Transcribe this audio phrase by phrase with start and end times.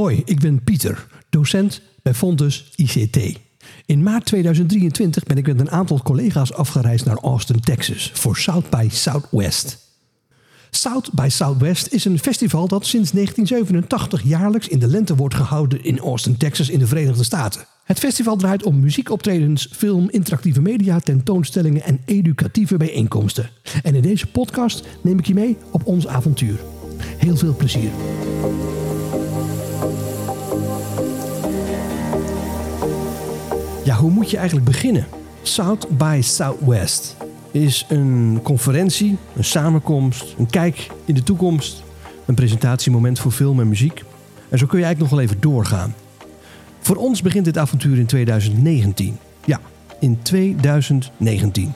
[0.00, 3.38] Hoi, ik ben Pieter, docent bij Fontes ICT.
[3.86, 8.70] In maart 2023 ben ik met een aantal collega's afgereisd naar Austin, Texas voor South
[8.70, 9.78] by Southwest.
[10.70, 15.84] South by Southwest is een festival dat sinds 1987 jaarlijks in de lente wordt gehouden
[15.84, 17.64] in Austin, Texas in de Verenigde Staten.
[17.84, 23.50] Het festival draait om muziekoptredens, film, interactieve media, tentoonstellingen en educatieve bijeenkomsten.
[23.82, 26.60] En in deze podcast neem ik je mee op ons avontuur.
[27.18, 27.90] Heel veel plezier.
[33.90, 35.06] Ja, hoe moet je eigenlijk beginnen?
[35.42, 37.16] South by Southwest
[37.50, 41.82] is een conferentie, een samenkomst, een kijk in de toekomst,
[42.26, 44.04] een presentatiemoment voor film en muziek.
[44.48, 45.94] En zo kun je eigenlijk nog wel even doorgaan.
[46.80, 49.18] Voor ons begint dit avontuur in 2019.
[49.44, 49.60] Ja,
[50.00, 51.72] in 2019.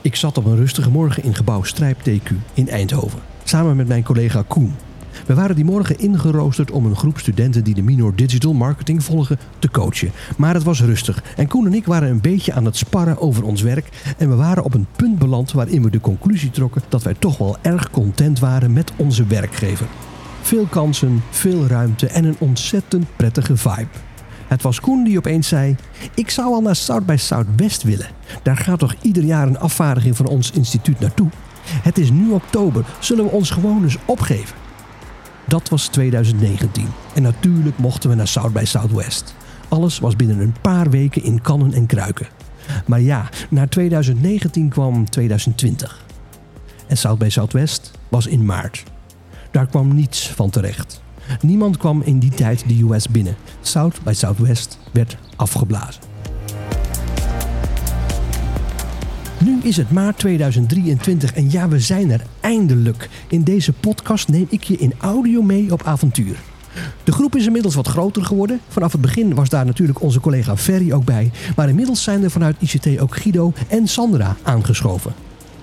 [0.00, 4.02] Ik zat op een rustige morgen in gebouw Strijp TQ in Eindhoven, samen met mijn
[4.02, 4.74] collega Koen.
[5.26, 9.38] We waren die morgen ingeroosterd om een groep studenten die de minor digital marketing volgen
[9.58, 10.12] te coachen.
[10.36, 13.44] Maar het was rustig en Koen en ik waren een beetje aan het sparren over
[13.44, 17.02] ons werk en we waren op een punt beland waarin we de conclusie trokken dat
[17.02, 19.86] wij toch wel erg content waren met onze werkgever.
[20.42, 23.86] Veel kansen, veel ruimte en een ontzettend prettige vibe.
[24.46, 25.76] Het was Koen die opeens zei:
[26.14, 28.08] Ik zou al naar South by Southwest willen.
[28.42, 31.28] Daar gaat toch ieder jaar een afvaardiging van ons instituut naartoe?
[31.64, 34.63] Het is nu oktober, zullen we ons gewoon eens opgeven?
[35.48, 39.34] Dat was 2019 en natuurlijk mochten we naar South by Southwest.
[39.68, 42.26] Alles was binnen een paar weken in kannen en kruiken.
[42.86, 46.04] Maar ja, na 2019 kwam 2020.
[46.86, 48.82] En South by Southwest was in maart.
[49.50, 51.02] Daar kwam niets van terecht.
[51.40, 53.36] Niemand kwam in die tijd de US binnen.
[53.60, 56.13] South by Southwest werd afgeblazen.
[59.44, 63.08] Nu is het maart 2023 en ja, we zijn er eindelijk.
[63.28, 66.36] In deze podcast neem ik je in audio mee op avontuur.
[67.04, 68.60] De groep is inmiddels wat groter geworden.
[68.68, 71.30] Vanaf het begin was daar natuurlijk onze collega Ferry ook bij.
[71.56, 75.14] Maar inmiddels zijn er vanuit ICT ook Guido en Sandra aangeschoven.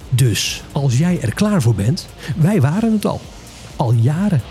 [0.10, 3.22] Dus als jij er klaar voor bent, wij waren het al.
[3.76, 4.42] Al jaren.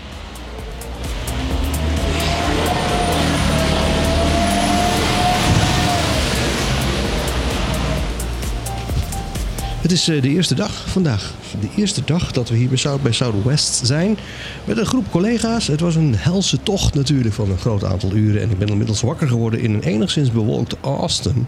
[9.81, 11.33] Het is eh, de eerste dag vandaag.
[11.59, 14.17] De eerste dag dat we hier bij South by Southwest zijn.
[14.65, 15.67] Met een groep collega's.
[15.67, 18.41] Het was een helse tocht natuurlijk van een groot aantal uren.
[18.41, 21.47] En ik ben inmiddels wakker geworden in een enigszins bewolkt Austin.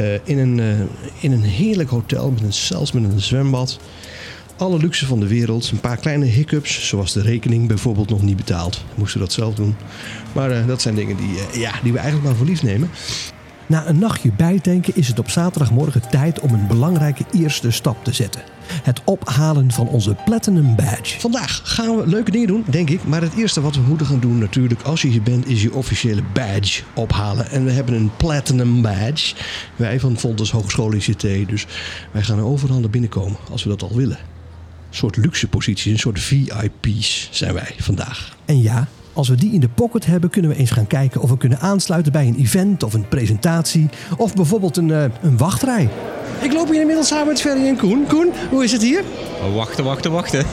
[0.00, 0.80] Uh, in, een, uh,
[1.20, 3.78] in een heerlijk hotel, met een, zelfs met een zwembad.
[4.56, 5.70] Alle luxe van de wereld.
[5.70, 8.76] Een paar kleine hiccups, zoals de rekening bijvoorbeeld nog niet betaald.
[8.76, 9.76] We moesten dat zelf doen.
[10.32, 12.90] Maar dat zijn dingen die, ja, die we eigenlijk maar voor lief nemen.
[13.66, 18.12] Na een nachtje bijdenken is het op zaterdagmorgen tijd om een belangrijke eerste stap te
[18.12, 18.42] zetten.
[18.82, 21.20] Het ophalen van onze Platinum Badge.
[21.20, 23.04] Vandaag gaan we leuke dingen doen, denk ik.
[23.04, 25.48] Maar het eerste wat we moeten gaan doen natuurlijk als je hier bent...
[25.48, 27.50] is je officiële badge ophalen.
[27.50, 29.34] En we hebben een Platinum Badge.
[29.76, 31.48] Wij van Fontes Hogeschool ICT.
[31.48, 31.66] Dus
[32.10, 34.18] wij gaan er overal naar binnenkomen als we dat al willen.
[34.18, 38.36] Een soort luxe posities, een soort VIP's zijn wij vandaag.
[38.44, 41.30] En ja, als we die in de pocket hebben, kunnen we eens gaan kijken of
[41.30, 43.88] we kunnen aansluiten bij een event of een presentatie.
[44.16, 45.88] Of bijvoorbeeld een, uh, een wachtrij.
[46.40, 48.06] Ik loop hier inmiddels samen met Ferry en Koen.
[48.08, 49.02] Koen, hoe is het hier?
[49.54, 50.44] Wachten, wachten, wachten.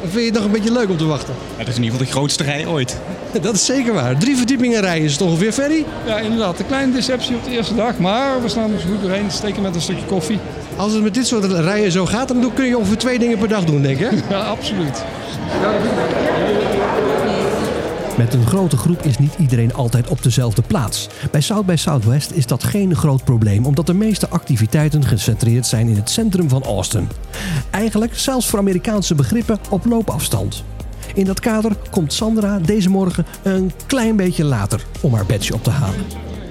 [0.00, 1.34] Vind je het nog een beetje leuk om te wachten?
[1.50, 2.96] Ja, dat is in ieder geval de grootste rij ooit.
[3.42, 4.18] Dat is zeker waar.
[4.18, 5.84] Drie verdiepingen rijden is het ongeveer, Ferry?
[6.06, 6.58] Ja, inderdaad.
[6.58, 7.98] Een kleine deceptie op de eerste dag.
[7.98, 9.30] Maar we staan er goed doorheen.
[9.30, 10.38] Steken met een stukje koffie.
[10.76, 13.48] Als het met dit soort rijen zo gaat, dan kun je ongeveer twee dingen per
[13.48, 14.10] dag doen, denk ik.
[14.30, 15.04] Ja, absoluut.
[18.16, 21.08] Met een grote groep is niet iedereen altijd op dezelfde plaats.
[21.30, 25.88] Bij South by Southwest is dat geen groot probleem, omdat de meeste activiteiten gecentreerd zijn
[25.88, 27.08] in het centrum van Austin.
[27.70, 30.64] Eigenlijk zelfs voor Amerikaanse begrippen op loopafstand.
[31.14, 35.64] In dat kader komt Sandra deze morgen een klein beetje later om haar badge op
[35.64, 36.04] te halen.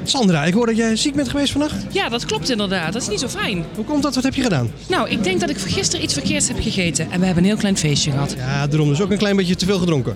[0.04, 1.86] Sandra, ik hoor dat jij ziek bent geweest vannacht.
[1.90, 2.94] Ja, dat klopt inderdaad.
[2.94, 3.66] Dat is niet zo fijn.
[3.76, 4.16] Hoe komt dat?
[4.16, 4.70] Wat heb je gedaan?
[4.88, 7.12] Nou, ik denk dat ik gisteren iets verkeerds heb gegeten.
[7.12, 8.36] En we hebben een heel klein feestje gehad.
[8.38, 10.16] Ja, daarom dus ook een klein beetje te veel gedronken.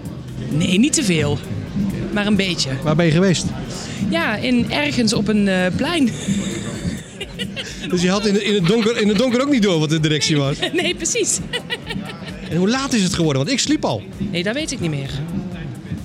[0.50, 1.38] Nee, niet te veel.
[2.14, 2.70] Maar een beetje.
[2.84, 3.46] Waar ben je geweest?
[4.10, 6.12] Ja, in, ergens op een uh, plein.
[7.90, 10.00] Dus je had in, in, het donker, in het donker ook niet door wat de
[10.00, 10.58] directie was?
[10.74, 11.40] Nee, precies.
[12.50, 13.38] En hoe laat is het geworden?
[13.38, 14.02] Want ik sliep al.
[14.18, 15.10] Nee, dat weet ik niet meer.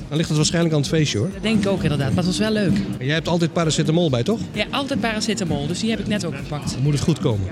[0.09, 1.31] Dan ligt het waarschijnlijk aan het feestje hoor.
[1.33, 2.77] Dat denk ik ook inderdaad, maar het was wel leuk.
[2.99, 4.41] En jij hebt altijd paracetamol bij, toch?
[4.53, 5.67] Ja, altijd paracetamol.
[5.67, 6.73] Dus die heb ik net ook gepakt.
[6.73, 7.49] Dan moet het goed komen.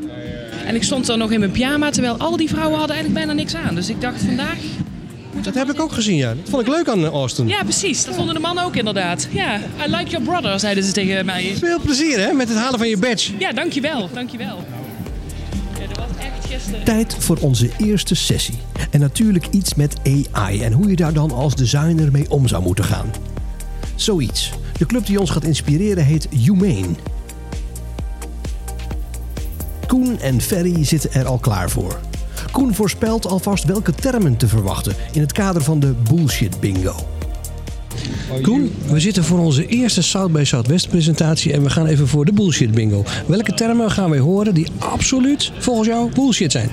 [0.66, 3.40] En ik stond dan nog in mijn pyjama, terwijl al die vrouwen hadden eigenlijk bijna
[3.40, 3.74] niks aan.
[3.74, 4.58] Dus ik dacht vandaag...
[5.42, 6.34] Dat heb ik ook gezien, ja.
[6.34, 7.48] Dat vond ik leuk aan Austin.
[7.48, 8.04] Ja, precies.
[8.04, 9.28] Dat vonden de mannen ook inderdaad.
[9.30, 11.54] Ja, I like your brother, zeiden ze tegen mij.
[11.58, 13.32] Veel plezier, hè, met het halen van je badge.
[13.38, 14.08] Ja, dankjewel.
[14.14, 14.64] Dankjewel.
[15.80, 16.84] Ja, dat was echt gisteren...
[16.84, 18.58] Tijd voor onze eerste sessie.
[18.90, 19.96] En natuurlijk iets met
[20.32, 23.10] AI en hoe je daar dan als designer mee om zou moeten gaan.
[23.94, 24.50] Zoiets.
[24.78, 26.94] De club die ons gaat inspireren heet Humane.
[29.86, 32.00] Koen en Ferry zitten er al klaar voor.
[32.50, 36.94] Koen voorspelt alvast welke termen te verwachten in het kader van de bullshit bingo.
[38.42, 42.24] Koen, we zitten voor onze eerste South by Southwest presentatie en we gaan even voor
[42.24, 43.04] de bullshit bingo.
[43.26, 46.70] Welke termen gaan wij horen die absoluut volgens jou bullshit zijn?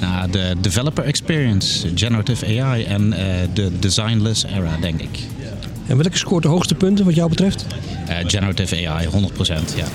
[0.00, 3.24] Nou, de developer experience, generative AI en eh,
[3.54, 5.18] de designless era, denk ik.
[5.86, 7.66] En welke scoort de hoogste punten wat jou betreft?
[8.06, 9.10] Eh, generative AI, 100%,
[9.76, 9.86] ja.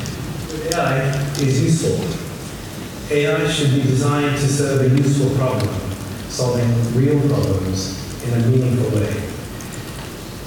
[0.78, 1.02] AI
[1.40, 2.00] is useful.
[3.10, 5.74] AI should be designed to serve a useful problem,
[6.28, 9.37] solving real problems in a meaningful way.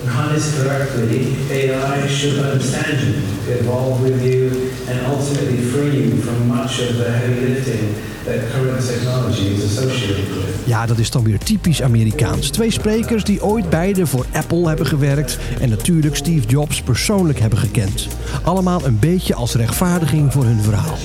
[0.01, 3.15] When harnessed correctly, AI should understand you,
[3.53, 4.49] evolve with you,
[4.89, 7.95] and ultimately free you from much of the heavy lifting
[8.25, 10.65] that current technology is associated with.
[10.65, 12.51] Ja, dat is dan weer typisch Amerikaans.
[12.51, 17.59] Twee sprekers die ooit beide voor Apple hebben gewerkt en natuurlijk Steve Jobs persoonlijk hebben
[17.59, 18.07] gekend.
[18.43, 20.97] Allemaal een beetje als rechtvaardiging voor hun verhaal.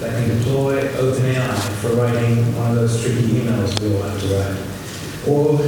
[0.00, 4.26] That can deploy OpenAI for writing one of those tricky emails we all have to
[4.26, 4.74] write.
[5.24, 5.60] Or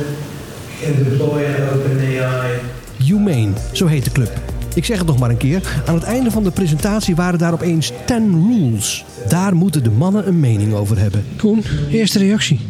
[3.04, 4.40] Humane, zo heet de club.
[4.74, 5.82] Ik zeg het nog maar een keer.
[5.86, 9.04] Aan het einde van de presentatie waren daar opeens 10 rules.
[9.28, 11.24] Daar moeten de mannen een mening over hebben.
[11.36, 12.60] Koen, eerste reactie.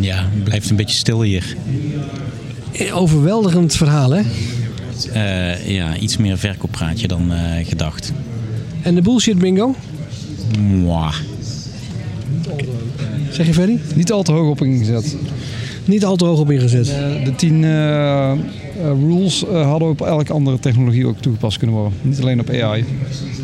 [0.00, 1.56] Ja, blijft een beetje stil hier.
[2.72, 4.22] Eh, Overweldigend verhaal, hè?
[5.12, 8.12] Eh, ja, iets meer verkooppraatje dan eh, gedacht.
[8.82, 9.74] En de bullshit bingo?
[10.58, 11.14] Mwah.
[13.30, 13.78] Zeg je Ferry?
[13.94, 15.16] Niet al te hoog op ingezet.
[15.84, 16.88] Niet al te hoog op ingezet.
[16.88, 18.38] Eh, de tien eh, eh,
[18.78, 21.98] rules eh, hadden op elke andere technologie ook toegepast kunnen worden.
[22.02, 22.84] Niet alleen op AI.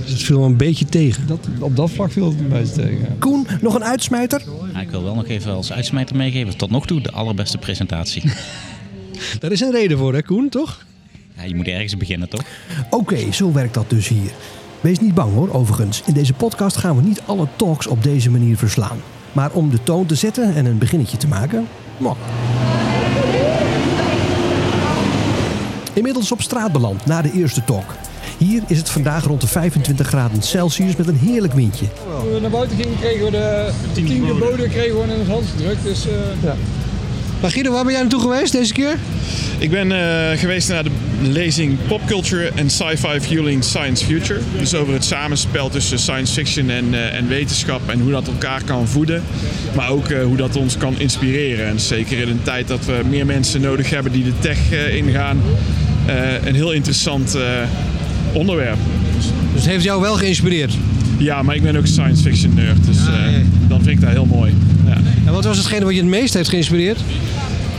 [0.04, 1.26] Dus het viel een beetje tegen.
[1.26, 2.98] Dat, op dat vlak viel het een beetje tegen.
[2.98, 3.06] ja.
[3.18, 4.42] Koen, nog een uitsmijter?
[4.72, 6.56] Ja, ik wil wel nog even als uitsmijter meegeven.
[6.56, 8.22] Tot nog toe de allerbeste presentatie.
[9.40, 10.84] Daar is een reden voor, hè Koen, toch?
[11.36, 12.42] ja, je moet ergens beginnen, toch?
[12.90, 14.30] Oké, zo werkt dat dus hier.
[14.86, 16.02] Wees niet bang hoor, overigens.
[16.04, 18.98] In deze podcast gaan we niet alle talks op deze manier verslaan.
[19.32, 22.16] Maar om de toon te zetten en een beginnetje te maken, mok.
[25.92, 27.94] Inmiddels op straat beland na de eerste talk.
[28.38, 31.86] Hier is het vandaag rond de 25 graden Celsius met een heerlijk windje.
[32.20, 35.46] Toen we naar buiten gingen, kregen we de tien geboden kregen we in ons hand
[35.46, 35.82] gedrukt.
[35.82, 36.52] Dus, eh,
[37.40, 38.96] Maar Guido, waar ben jij naartoe geweest deze keer?
[39.58, 40.90] Ik ben eh, geweest naar de
[41.22, 44.40] lezing Popculture en Sci-Fi Fueling Science Future.
[44.58, 48.62] Dus over het samenspel tussen science fiction en, eh, en wetenschap en hoe dat elkaar
[48.64, 49.22] kan voeden.
[49.74, 51.66] Maar ook eh, hoe dat ons kan inspireren.
[51.66, 54.58] En zeker in een tijd dat we meer mensen nodig hebben die de tech
[54.90, 55.42] ingaan.
[56.44, 57.36] een heel interessant
[58.32, 58.78] onderwerp.
[59.16, 59.24] Dus
[59.54, 60.72] het heeft jou wel geïnspireerd.
[61.18, 62.84] Ja, maar ik ben ook science fiction nerd.
[62.84, 63.14] Dus eh,
[63.68, 64.54] dan vind ik dat heel mooi.
[64.86, 64.96] Ja.
[65.26, 67.00] En wat was hetgene wat je het meest heeft geïnspireerd?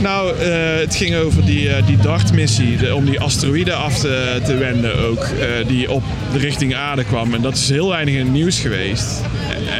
[0.00, 4.56] Nou, eh, het ging over die, eh, die DART-missie, om die asteroïde af te, te
[4.56, 6.02] wenden ook, eh, die op
[6.32, 7.34] de richting aarde kwam.
[7.34, 9.20] En dat is heel weinig in het nieuws geweest.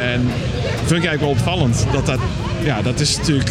[0.00, 0.22] En
[0.62, 1.86] dat vind ik eigenlijk wel opvallend.
[1.92, 2.20] Dat, dat,
[2.64, 3.50] ja, dat is natuurlijk...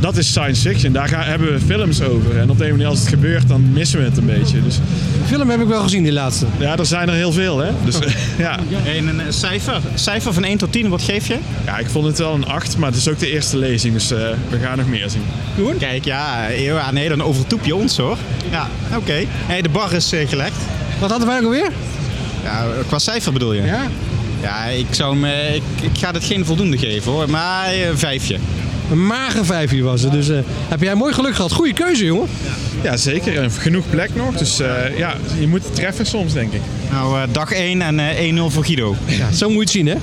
[0.00, 0.92] Dat is science fiction.
[0.92, 2.38] Daar gaan, hebben we films over.
[2.38, 4.62] En op de een manier als het gebeurt, dan missen we het een beetje.
[4.62, 6.46] Dus De film heb ik wel gezien, die laatste.
[6.58, 7.70] ja, er zijn er heel veel, hè.
[7.84, 7.98] Dus
[8.38, 8.58] ja.
[8.84, 11.36] En een eh, cijfer, cijfer van 1 tot 10, wat geef je?
[11.64, 13.94] ja, ik vond het wel een 8, maar het is ook de eerste lezing.
[13.94, 14.18] Dus eh,
[14.48, 15.22] we gaan nog meer zien.
[15.78, 18.16] Kijk, ja, ja nee, dan overtoep je ons hoor.
[18.50, 19.24] Ja, oké.
[19.28, 20.56] Hey, de bar is eh, gelegd.
[21.00, 21.70] Wat hadden wij ook alweer?
[22.44, 23.62] Ja, qua cijfer bedoel je?
[23.62, 23.86] Ja.
[24.42, 28.38] Ja, ik, zou hem, ik, ik ga dit geen voldoende geven hoor, maar een vijfje.
[28.90, 30.12] Een mager vijfje was het.
[30.12, 31.52] Dus eh, heb jij mooi geluk gehad.
[31.52, 32.28] Goeie keuze, jongen.
[32.82, 33.42] Ja, zeker.
[33.42, 34.36] En genoeg plek nog.
[34.36, 36.60] Dus eh, ja, je moet het treffen soms, denk ik.
[36.90, 38.94] Nou, eh, dag 1 en eh 1-0 voor Guido.
[39.04, 39.96] Ja, zo moet je het zien, hè?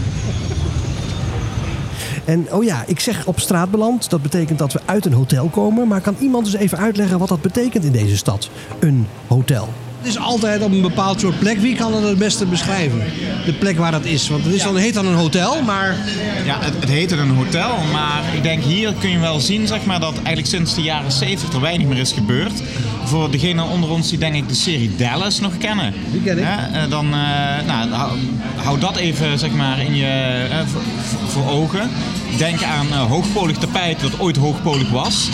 [2.26, 4.10] En oh ja, ik zeg op straat beland.
[4.10, 5.88] Dat betekent dat we uit een hotel komen.
[5.88, 8.50] Maar kan iemand eens even uitleggen wat dat betekent in deze stad?
[8.80, 9.70] Een hotel.
[10.06, 11.58] Het is altijd op een bepaald soort plek.
[11.58, 13.04] Wie kan het het beste beschrijven?
[13.46, 14.30] De plek waar dat is.
[14.30, 15.96] Want het is dan, heet dan een hotel, maar...
[16.46, 19.86] Ja, het, het heette een hotel, maar ik denk hier kun je wel zien zeg
[19.86, 22.62] maar, dat eigenlijk sinds de jaren 70 er weinig meer is gebeurd.
[23.04, 25.94] Voor degenen onder ons die denk ik de serie Dallas nog kennen.
[26.12, 26.44] Die ken ik.
[26.48, 28.18] Hè, eh, dan eh, nou, hou,
[28.56, 30.82] hou dat even zeg maar, in je, eh, voor,
[31.28, 31.90] voor ogen.
[32.38, 35.30] Denk aan hoogpolig tapijt dat ooit hoogpolig was.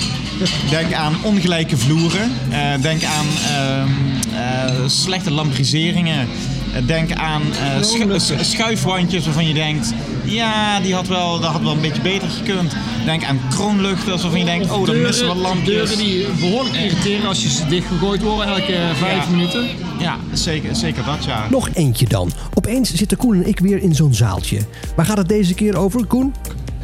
[0.70, 2.32] Denk aan ongelijke vloeren.
[2.50, 3.88] Eh, denk aan ehm,
[4.36, 6.28] eh, slechte lambriseringen.
[6.76, 7.82] Eh, Denk aan eh,
[8.20, 9.94] schu- schuifwandjes waarvan je denkt...
[10.24, 12.74] Ja, die had wel, dat had wel een beetje beter gekund.
[13.06, 14.72] Denk aan kroonluchters waarvan je denkt...
[14.72, 15.66] Oh, dan missen wat lampjes.
[15.76, 19.30] Deuren die behoorlijk irriteren als je ze dichtgegooid worden elke vijf Ja.
[19.30, 19.68] minuten.
[20.00, 21.48] Ja, zeker, zeker dat, ja.
[21.50, 22.32] Nog eentje dan.
[22.54, 24.60] Opeens zitten Koen en ik weer in zo'n zaaltje.
[24.96, 26.34] Waar gaat het deze keer over, Koen?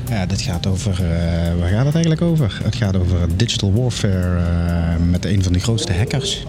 [0.09, 2.59] Ja, dit gaat over, eh, waar gaat het eigenlijk over?
[2.63, 6.45] Het gaat over digital warfare eh, met een van de grootste hackers.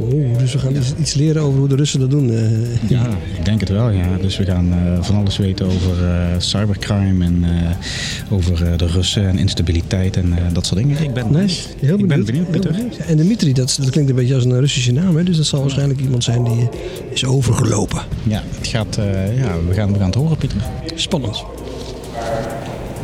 [0.00, 2.30] Oeh, dus we gaan iets, iets leren over hoe de Russen dat doen.
[2.30, 2.90] eh.
[2.90, 3.06] Ja,
[3.38, 4.06] ik denk het wel, ja.
[4.20, 8.86] Dus we gaan eh, van alles weten over eh, cybercrime en eh, over eh, de
[8.86, 11.02] Russen en instabiliteit en eh, dat soort dingen.
[11.02, 11.62] Ik ben, Nice.
[11.80, 12.50] Heel ik ben benieuwd.
[12.50, 12.72] Pieter.
[12.72, 12.96] benieuwd.
[12.96, 15.16] En Dimitri, dat, dat klinkt een beetje als een Russische naam.
[15.16, 15.22] Hè?
[15.24, 16.68] Dus dat zal waarschijnlijk iemand zijn die
[17.12, 18.00] is overgelopen.
[18.22, 20.60] Ja, het gaat, eh, ja we, gaan, we gaan het horen, Pieter.
[20.94, 21.44] Spannend.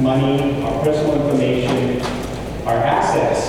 [0.01, 2.01] Money, our personal information,
[2.67, 3.41] our assets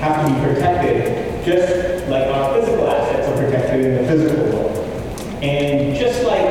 [0.00, 4.76] have to be protected just like our physical assets are protected in the physical world.
[5.42, 6.48] And just like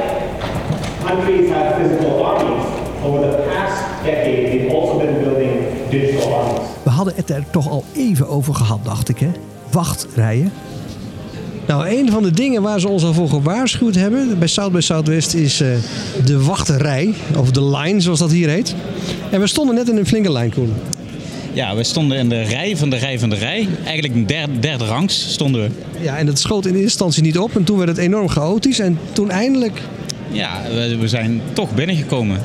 [1.02, 6.68] countries have physical armies, over the past decade, they've also been building digital armies.
[6.84, 9.30] We hadden het er toch al even over gehad, dacht ik, hè?
[9.72, 10.52] Wachtrijen.
[11.68, 14.80] Nou, een van de dingen waar ze ons al voor gewaarschuwd hebben bij South by
[14.80, 15.68] Southwest is eh,
[16.26, 18.76] de wachterij, of de line zoals dat hier heet.
[19.32, 20.74] En we stonden net in een flinke lijn, Koen.
[21.54, 23.68] Ja, we stonden in de rij van de rij van de rij.
[23.84, 25.70] Eigenlijk een derde, derde rangs stonden we.
[26.04, 28.80] Ja, en dat schoot in eerste instantie niet op en toen werd het enorm chaotisch
[28.80, 29.82] en toen eindelijk...
[30.32, 32.40] Ja, we, we zijn toch binnengekomen.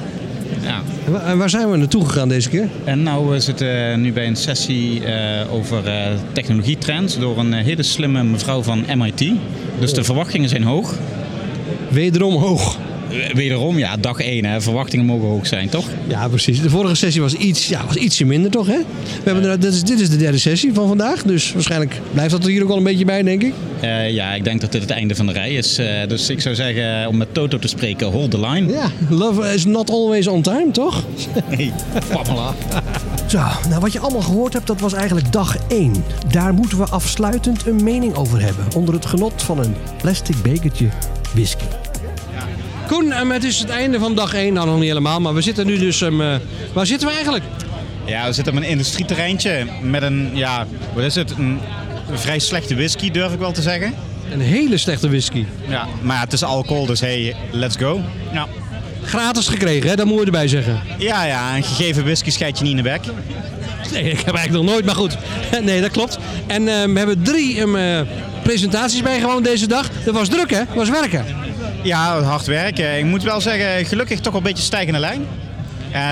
[0.63, 0.83] Ja.
[1.07, 2.69] En wa- En waar zijn we naartoe gegaan deze keer?
[2.85, 7.65] En nou, we zitten nu bij een sessie eh, over eh, technologietrends door een eh,
[7.65, 9.25] hele slimme mevrouw van MIT.
[9.81, 10.95] Dus de verwachtingen zijn hoog.
[11.89, 12.79] Wederom hoog.
[13.33, 14.61] Wederom, ja, dag 1, hè.
[14.61, 15.87] verwachtingen mogen hoog zijn, toch?
[16.09, 16.61] Ja, precies.
[16.61, 18.67] De vorige sessie was, iets, ja, was ietsje minder, toch?
[18.67, 18.79] Hè?
[18.79, 22.31] We hebben er, dit, is, dit is de derde sessie van vandaag, dus waarschijnlijk blijft
[22.31, 23.55] dat er hier ook wel een beetje bij, denk ik.
[23.81, 25.79] Eh, ja, ik denk dat dit het einde van de rij is.
[25.79, 28.73] Eh, dus ik zou zeggen, om met Toto te spreken, hold the line.
[28.73, 31.05] Ja, love is not always on time, toch?
[31.45, 31.73] Hey,
[32.13, 32.55] Pamela.
[33.27, 33.39] Zo,
[33.69, 36.05] nou wat je allemaal gehoord hebt, dat was eigenlijk dag 1.
[36.31, 38.65] Daar moeten we afsluitend een mening over hebben.
[38.77, 40.89] Onder het genot van een plastic bekertje
[41.35, 41.65] whisky.
[42.87, 44.53] Koen, ehm, het is het einde van dag 1.
[44.53, 46.03] Nou, nog niet helemaal, maar we zitten nu dus...
[46.03, 46.37] ehm, eh,
[46.73, 47.45] waar zitten we eigenlijk?
[48.05, 51.31] Ja, we zitten op een industrieterreintje met een, ja, wat is het?
[51.31, 51.61] Een
[52.13, 53.95] vrij slechte whisky, durf ik wel te zeggen.
[54.33, 55.45] Een hele slechte whisky.
[55.69, 58.01] Ja, maar het is alcohol, dus hey, let's go.
[58.33, 58.47] Ja.
[59.05, 59.97] Gratis gekregen, hè?
[59.97, 60.81] dat moeten we erbij zeggen.
[60.99, 63.01] Ja, ja, een gegeven whisky scheid je niet in de bek.
[63.93, 65.17] Nee, ik heb eigenlijk nog nooit, maar goed.
[65.63, 66.19] Nee, dat klopt.
[66.47, 68.01] En ehm, we hebben drie ehm, eh,
[68.43, 69.91] presentaties bijgewoond deze dag.
[70.05, 70.59] Dat was druk, hè?
[70.59, 71.25] Dat was werken.
[71.83, 72.99] Ja, hard werken.
[72.99, 75.27] Ik moet wel zeggen, gelukkig toch wel een beetje stijgende lijn.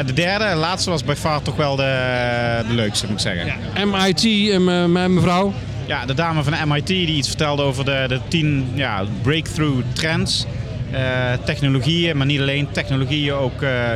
[0.06, 3.54] De derde, de laatste, was bij far toch wel de, de leukste, moet ik zeggen.
[3.90, 5.52] MIT, ehm, eh, mijn mevrouw.
[5.86, 10.46] Ja, de dame van MIT die iets vertelde over de, de tien ja, breakthrough trends.
[10.90, 13.92] eh, technologieën, maar niet alleen technologieën, ook eh,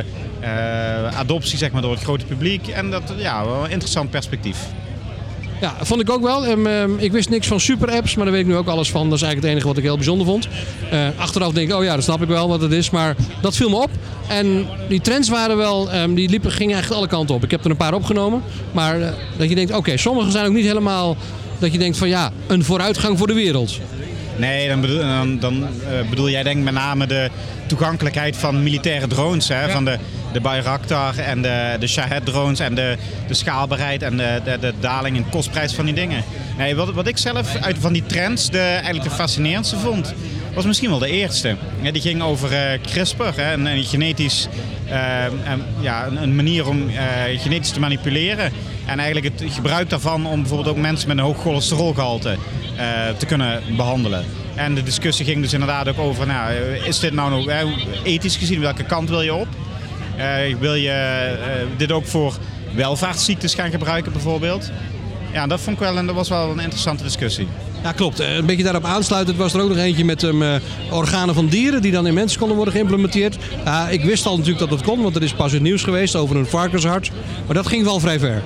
[1.17, 2.67] adoptie zeg maar, door het grote publiek.
[2.67, 4.57] En dat, ja, wel een interessant perspectief.
[5.61, 6.45] Ja, vond ik ook wel.
[6.45, 9.09] Ehm, ik wist niks van super apps, maar daar weet ik nu ook alles van.
[9.09, 10.47] Dat is eigenlijk het enige wat ik heel bijzonder vond.
[10.91, 12.89] Eh, achteraf denk ik, oh ja, dat snap ik wel wat het is.
[12.89, 13.89] Maar dat viel me op.
[14.27, 17.43] En die trends waren wel, ehm, die liepen, gingen echt alle kanten op.
[17.43, 18.41] Ik heb er een paar opgenomen.
[18.71, 21.17] Maar eh, dat je denkt, oké, sommige zijn ook niet helemaal...
[21.59, 23.79] Dat je denkt van ja, een vooruitgang voor de wereld.
[24.37, 27.29] Nee, dan bedoel, dan, dan, eh, bedoel jij denk ik met name de
[27.65, 29.47] toegankelijkheid van militaire drones.
[29.47, 29.69] Hè?
[29.69, 29.97] Van de,
[30.35, 34.73] de Bayraktar en de, de Shahed drones en de, de schaalbaarheid en de, de, de
[34.79, 36.23] daling in kostprijs van die dingen.
[36.57, 40.13] Nee, wat, wat ik zelf uit van die trends de, eigenlijk de fascinerendste vond,
[40.53, 41.55] was misschien wel de eerste.
[41.91, 43.53] Die ging over eh, CRISPR, hè?
[43.53, 44.47] Een, genetisch,
[44.87, 45.25] eh,
[45.79, 48.51] ja, een, manier om eh, genetisch te manipuleren.
[48.85, 52.37] En eigenlijk het gebruik daarvan om bijvoorbeeld ook mensen met een hoog cholesterolgehalte
[52.77, 52.85] eh,
[53.17, 54.25] te kunnen behandelen.
[54.55, 56.53] En de discussie ging dus inderdaad ook over, nou,
[56.85, 57.53] is dit nou nog
[58.03, 59.47] ethisch gezien, welke kant wil je op?
[60.17, 62.37] Eh, wil je eh, dit ook voor
[62.75, 64.71] welvaartsziektes gaan gebruiken bijvoorbeeld?
[65.33, 67.47] Ja, dat vond ik wel en dat was wel een interessante discussie.
[67.83, 68.19] Ja, klopt.
[68.19, 70.55] Eh, Een beetje daarop aansluitend was er ook nog eentje met eh,
[70.91, 73.37] organen van dieren die dan in mensen konden worden geïmplementeerd.
[73.89, 76.35] Ik wist al natuurlijk dat het kon, want er is pas het nieuws geweest over
[76.35, 77.11] een varkenshart.
[77.45, 78.41] Maar dat ging wel vrij ver.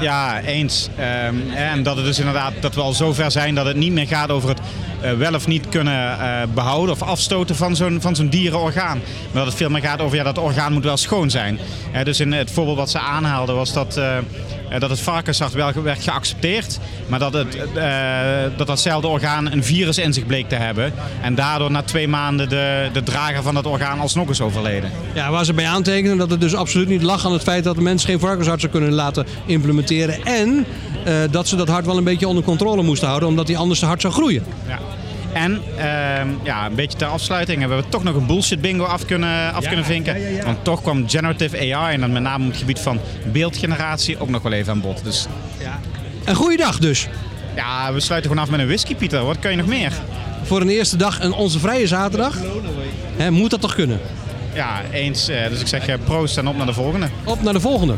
[0.00, 0.88] Ja, eens.
[0.96, 4.06] Ehm, en dat het dus inderdaad dat we al zover zijn dat het niet meer
[4.06, 4.60] gaat over het
[5.00, 8.98] eh, wel of niet kunnen eh, behouden of afstoten van zo'n, van zo'n dierenorgaan.
[8.98, 11.58] Maar dat het veel meer gaat over ja, dat orgaan moet wel schoon zijn.
[12.04, 14.16] Dus in het voorbeeld wat ze aanhaalden was dat, eh,
[14.78, 16.78] dat het varkenshart wel werd geaccepteerd.
[17.06, 17.88] Maar dat, het, eh,
[18.56, 20.92] dat datzelfde orgaan een virus in zich bleek te hebben.
[21.22, 24.90] En daardoor na twee maanden de, de drager van dat orgaan alsnog is overleden.
[25.14, 27.74] Ja, waar ze bij aantekenen dat het dus absoluut niet lag aan het feit dat
[27.74, 30.24] de mensen geen varkenshart zou kunnen laten implementeren.
[30.24, 30.66] En
[31.04, 33.78] eh, dat ze dat hart wel een beetje onder controle moesten houden, omdat die anders
[33.78, 34.44] te hard zou groeien.
[34.66, 34.78] Ja.
[35.32, 39.04] En ehm, ja, een beetje ter afsluiting hebben we toch nog een bullshit bingo af
[39.04, 40.16] kunnen, af kunnen vinken.
[40.44, 43.00] Want toch kwam generative AI en dan met name op het gebied van
[43.32, 45.04] beeldgeneratie ook nog wel even aan bod.
[45.04, 45.26] Dus
[46.24, 47.08] Een goede dag dus.
[47.56, 49.24] ja, we sluiten gewoon af met een whisky, Pieter.
[49.24, 49.92] Wat kan je nog meer?
[50.42, 52.36] Voor een eerste dag en onze vrije zaterdag.
[53.16, 54.00] Hè, moet dat toch kunnen?
[54.54, 55.28] ja, eens.
[55.28, 57.08] eh, dus ik zeg eh, proost en op naar de volgende.
[57.24, 57.94] Op naar de volgende.